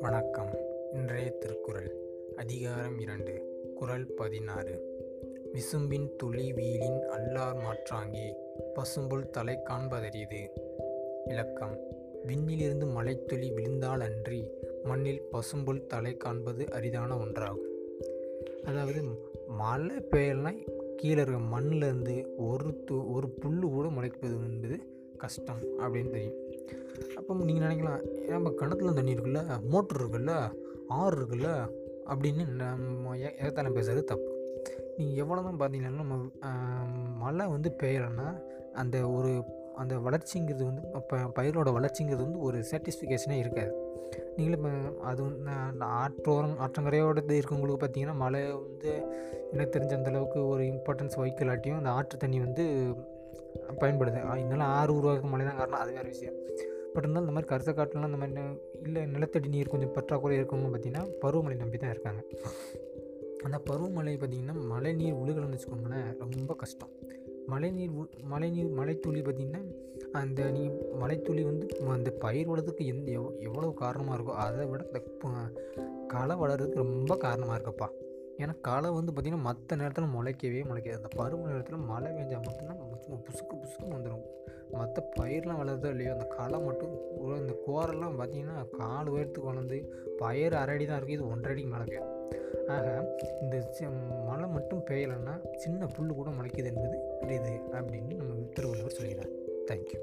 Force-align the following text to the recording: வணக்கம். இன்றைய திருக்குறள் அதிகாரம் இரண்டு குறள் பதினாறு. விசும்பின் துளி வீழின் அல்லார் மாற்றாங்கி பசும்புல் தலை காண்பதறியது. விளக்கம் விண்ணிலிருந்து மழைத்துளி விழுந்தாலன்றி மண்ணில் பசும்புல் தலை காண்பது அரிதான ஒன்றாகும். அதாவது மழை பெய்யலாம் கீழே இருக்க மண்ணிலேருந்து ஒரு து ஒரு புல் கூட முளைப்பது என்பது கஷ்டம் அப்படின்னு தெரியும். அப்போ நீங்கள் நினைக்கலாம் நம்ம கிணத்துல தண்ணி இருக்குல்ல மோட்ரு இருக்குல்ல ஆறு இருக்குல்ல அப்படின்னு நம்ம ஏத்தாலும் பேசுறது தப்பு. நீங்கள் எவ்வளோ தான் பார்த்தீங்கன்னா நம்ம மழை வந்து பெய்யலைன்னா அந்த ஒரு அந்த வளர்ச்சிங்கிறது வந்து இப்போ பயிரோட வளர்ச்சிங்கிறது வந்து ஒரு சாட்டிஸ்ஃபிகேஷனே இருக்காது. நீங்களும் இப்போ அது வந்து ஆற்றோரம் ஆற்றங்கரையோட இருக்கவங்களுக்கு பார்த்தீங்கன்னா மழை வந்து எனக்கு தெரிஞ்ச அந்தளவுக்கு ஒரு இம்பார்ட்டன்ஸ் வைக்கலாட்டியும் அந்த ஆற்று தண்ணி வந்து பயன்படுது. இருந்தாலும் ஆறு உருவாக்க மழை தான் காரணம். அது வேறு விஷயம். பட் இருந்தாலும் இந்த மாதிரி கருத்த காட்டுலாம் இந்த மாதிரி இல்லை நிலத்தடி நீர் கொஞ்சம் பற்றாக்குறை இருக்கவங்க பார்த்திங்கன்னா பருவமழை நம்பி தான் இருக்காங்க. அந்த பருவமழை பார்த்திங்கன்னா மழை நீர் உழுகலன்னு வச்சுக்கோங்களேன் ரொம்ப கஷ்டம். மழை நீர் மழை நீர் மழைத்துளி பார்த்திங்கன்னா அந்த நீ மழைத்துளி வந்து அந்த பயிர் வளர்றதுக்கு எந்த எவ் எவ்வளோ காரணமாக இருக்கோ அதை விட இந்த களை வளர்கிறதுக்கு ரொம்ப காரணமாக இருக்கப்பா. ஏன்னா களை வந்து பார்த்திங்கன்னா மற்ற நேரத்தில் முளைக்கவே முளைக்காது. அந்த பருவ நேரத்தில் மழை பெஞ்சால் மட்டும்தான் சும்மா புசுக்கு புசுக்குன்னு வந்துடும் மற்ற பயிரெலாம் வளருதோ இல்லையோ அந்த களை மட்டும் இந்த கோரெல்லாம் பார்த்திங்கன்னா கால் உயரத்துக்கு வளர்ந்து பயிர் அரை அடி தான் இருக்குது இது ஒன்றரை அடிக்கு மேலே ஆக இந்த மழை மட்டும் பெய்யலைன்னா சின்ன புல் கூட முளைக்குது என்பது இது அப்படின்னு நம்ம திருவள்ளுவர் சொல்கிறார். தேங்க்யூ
வணக்கம். 0.00 0.50
இன்றைய 0.92 1.30
திருக்குறள் 1.30 1.96
அதிகாரம் 2.36 2.98
இரண்டு 2.98 3.64
குறள் 3.74 4.06
பதினாறு. 4.06 4.80
விசும்பின் 5.52 6.16
துளி 6.16 6.52
வீழின் 6.52 7.00
அல்லார் 7.08 7.56
மாற்றாங்கி 7.56 8.34
பசும்புல் 8.74 9.30
தலை 9.30 9.58
காண்பதறியது. 9.64 10.48
விளக்கம் 11.24 11.80
விண்ணிலிருந்து 12.26 12.86
மழைத்துளி 12.86 13.50
விழுந்தாலன்றி 13.50 14.48
மண்ணில் 14.84 15.22
பசும்புல் 15.30 15.86
தலை 15.86 16.16
காண்பது 16.16 16.66
அரிதான 16.70 17.14
ஒன்றாகும். 17.14 17.94
அதாவது 18.64 19.02
மழை 19.46 19.96
பெய்யலாம் 19.96 20.70
கீழே 20.96 21.22
இருக்க 21.22 21.60
மண்ணிலேருந்து 21.60 22.26
ஒரு 22.36 22.84
து 22.90 23.12
ஒரு 23.12 23.28
புல் 23.28 23.60
கூட 23.60 23.88
முளைப்பது 23.88 24.34
என்பது 24.34 24.94
கஷ்டம் 25.24 25.60
அப்படின்னு 25.82 26.10
தெரியும். 26.10 26.38
அப்போ 27.18 27.34
நீங்கள் 27.48 27.66
நினைக்கலாம் 27.66 28.00
நம்ம 28.28 28.52
கிணத்துல 28.60 28.92
தண்ணி 28.92 29.14
இருக்குல்ல 29.14 29.42
மோட்ரு 29.72 30.00
இருக்குல்ல 30.02 30.34
ஆறு 31.00 31.14
இருக்குல்ல 31.18 31.50
அப்படின்னு 32.10 32.44
நம்ம 32.62 33.16
ஏத்தாலும் 33.16 33.76
பேசுறது 33.78 34.02
தப்பு. 34.04 34.30
நீங்கள் 34.96 35.20
எவ்வளோ 35.22 35.42
தான் 35.42 35.60
பார்த்தீங்கன்னா 35.60 36.02
நம்ம 36.02 36.16
மழை 37.24 37.46
வந்து 37.46 37.70
பெய்யலைன்னா 37.82 38.28
அந்த 38.72 38.96
ஒரு 39.10 39.32
அந்த 39.74 39.94
வளர்ச்சிங்கிறது 39.96 40.64
வந்து 40.64 40.82
இப்போ 40.94 41.16
பயிரோட 41.38 41.70
வளர்ச்சிங்கிறது 41.78 42.22
வந்து 42.26 42.40
ஒரு 42.40 42.58
சாட்டிஸ்ஃபிகேஷனே 42.70 43.36
இருக்காது. 43.38 43.72
நீங்களும் 44.36 44.60
இப்போ 44.60 45.02
அது 45.10 45.20
வந்து 45.22 45.84
ஆற்றோரம் 45.84 46.56
ஆற்றங்கரையோட 46.64 47.22
இருக்கவங்களுக்கு 47.38 47.82
பார்த்தீங்கன்னா 47.82 48.14
மழை 48.14 48.40
வந்து 48.52 48.92
எனக்கு 49.52 49.74
தெரிஞ்ச 49.76 49.92
அந்தளவுக்கு 49.98 50.48
ஒரு 50.48 50.62
இம்பார்ட்டன்ஸ் 50.64 51.16
வைக்கலாட்டியும் 51.16 51.76
அந்த 51.76 51.90
ஆற்று 51.90 52.18
தண்ணி 52.18 52.38
வந்து 52.38 52.64
பயன்படுது. 53.80 54.20
இருந்தாலும் 54.36 54.72
ஆறு 54.78 54.96
உருவாக்க 54.96 55.26
மழை 55.26 55.46
தான் 55.46 55.56
காரணம். 55.56 55.78
அது 55.78 55.92
வேறு 55.92 56.08
விஷயம். 56.08 56.36
பட் 56.94 57.04
இருந்தாலும் 57.04 57.28
இந்த 57.28 57.34
மாதிரி 57.36 57.50
கருத்த 57.52 57.72
காட்டுலாம் 57.72 58.10
இந்த 58.10 58.20
மாதிரி 58.20 58.44
இல்லை 58.82 59.06
நிலத்தடி 59.06 59.48
நீர் 59.48 59.72
கொஞ்சம் 59.74 59.92
பற்றாக்குறை 59.92 60.36
இருக்கவங்க 60.38 60.70
பார்த்திங்கன்னா 60.74 61.04
பருவமழை 61.24 61.56
நம்பி 61.56 61.78
தான் 61.78 61.90
இருக்காங்க. 61.90 62.22
அந்த 63.44 63.58
பருவமழை 63.70 64.14
பார்த்திங்கன்னா 64.16 64.54
மழை 64.72 64.92
நீர் 64.92 65.20
உழுகலன்னு 65.22 65.56
வச்சுக்கோங்களேன் 65.56 66.08
ரொம்ப 66.18 66.54
கஷ்டம். 66.54 66.92
மழை 67.46 67.68
நீர் 67.70 67.92
மழை 68.22 68.50
நீர் 68.50 68.70
மழைத்துளி 68.78 69.20
பார்த்திங்கன்னா 69.20 69.62
அந்த 70.20 70.50
நீ 70.50 70.62
மழைத்துளி 71.00 71.42
வந்து 71.42 71.66
அந்த 71.96 72.10
பயிர் 72.10 72.48
வளர்றதுக்கு 72.50 72.84
எந்த 72.92 73.08
எவ் 73.18 73.28
எவ்வளோ 73.48 73.68
காரணமாக 73.82 74.16
இருக்கோ 74.18 74.34
அதை 74.44 74.66
விட 74.66 74.82
இந்த 74.88 75.00
களை 76.06 76.36
வளர்கிறதுக்கு 76.36 76.82
ரொம்ப 76.84 77.16
காரணமாக 77.16 77.56
இருக்கப்பா. 77.58 77.88
ஏன்னா 78.38 78.54
களை 78.60 78.90
வந்து 78.90 79.12
பார்த்திங்கன்னா 79.12 79.46
மற்ற 79.48 79.76
நேரத்தில் 79.76 80.14
முளைக்கவே 80.16 80.60
முளைக்காது. 80.70 81.00
அந்த 81.00 81.08
பருவ 81.16 81.48
நேரத்தில் 81.48 81.86
மழை 81.90 82.10
பெஞ்சால் 82.12 82.46
மட்டும்தான் 82.46 82.80
சும்மா 83.00 83.18
புசுக்கு 83.26 83.54
புசுக்குன்னு 83.62 83.96
வந்துடும் 83.96 84.24
மற்ற 84.70 85.02
பயிரெலாம் 85.20 85.60
வளருதோ 85.60 85.90
இல்லையோ 85.90 86.12
அந்த 86.12 86.24
களை 86.24 86.58
மட்டும் 86.60 86.94
இந்த 87.38 87.54
கோரெல்லாம் 87.66 88.18
பார்த்திங்கன்னா 88.18 88.56
கால் 88.70 89.06
உயரத்துக்கு 89.06 89.50
வளர்ந்து 89.50 89.78
பயிர் 90.18 90.54
அரை 90.54 90.74
அடி 90.74 90.86
தான் 90.86 90.98
இருக்குது 90.98 91.18
இது 91.18 91.30
ஒன்றரை 91.30 91.52
அடிக்கு 91.52 91.70
மேலே 91.72 92.02
ஆக 92.68 93.16
இந்த 93.40 93.56
மழை 94.26 94.48
மட்டும் 94.48 94.84
பெய்யலைன்னா 94.90 95.34
சின்ன 95.54 95.86
புல் 95.86 96.16
கூட 96.18 96.30
முளைக்குது 96.30 96.70
என்பது 96.72 96.98
இது 97.28 97.54
அப்படின்னு 97.72 98.14
நம்ம 98.14 98.42
திருவள்ளுவர் 98.54 98.98
சொல்கிறார். 98.98 99.32
தேங்க்யூ 99.66 100.00